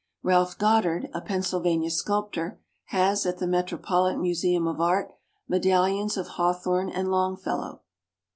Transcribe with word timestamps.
Ralph 0.23 0.57
Goddard, 0.57 1.11
a 1.13 1.21
Pennsyl 1.21 1.61
vania 1.61 1.91
sculptor, 1.91 2.59
has 2.85 3.23
at 3.27 3.37
the 3.37 3.45
Metropolitan 3.45 4.19
Museum 4.19 4.65
of 4.67 4.81
Art 4.81 5.11
medallions 5.47 6.17
of 6.17 6.25
Haw 6.27 6.53
thorne 6.53 6.89
and 6.89 7.11
Longfellow. 7.11 7.83